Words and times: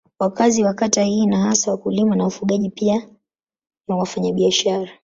Wakazi 0.19 0.63
wa 0.63 0.73
kata 0.73 1.03
hii 1.03 1.25
ni 1.25 1.35
hasa 1.35 1.71
wakulima 1.71 2.15
na 2.15 2.23
wafugaji 2.23 2.69
pia 2.69 3.07
ni 3.87 3.95
wafanyabiashara. 3.95 4.91